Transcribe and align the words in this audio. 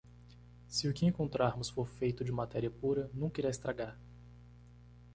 Se 0.67 0.87
o 0.89 0.93
que 0.95 1.05
encontrarmos 1.05 1.69
for 1.69 1.85
feito 1.87 2.23
de 2.23 2.31
matéria 2.31 2.71
pura, 2.71 3.07
nunca 3.13 3.39
irá 3.39 3.51
estragar. 3.51 3.99